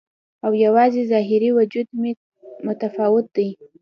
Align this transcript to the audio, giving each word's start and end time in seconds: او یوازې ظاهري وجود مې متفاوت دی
او 0.45 0.51
یوازې 0.65 1.01
ظاهري 1.11 1.49
وجود 1.59 1.87
مې 2.01 2.11
متفاوت 2.65 3.25
دی 3.35 3.49